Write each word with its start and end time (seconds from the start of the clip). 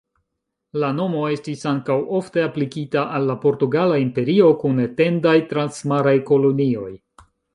La 0.83 0.87
nomo 0.99 1.19
estis 1.33 1.59
ankaŭ 1.71 1.97
ofte 2.19 2.45
aplikita 2.45 3.03
al 3.17 3.29
la 3.33 3.37
Portugala 3.45 3.99
Imperio, 4.05 4.49
kun 4.65 4.81
etendaj 4.87 5.37
transmaraj 5.55 6.17
kolonioj. 6.33 6.91